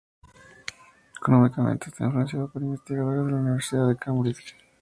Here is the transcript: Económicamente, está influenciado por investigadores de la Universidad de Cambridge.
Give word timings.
Económicamente, 1.15 1.89
está 1.91 2.05
influenciado 2.05 2.49
por 2.49 2.63
investigadores 2.63 3.23
de 3.23 3.31
la 3.33 3.37
Universidad 3.37 3.87
de 3.87 3.97
Cambridge. 3.97 4.55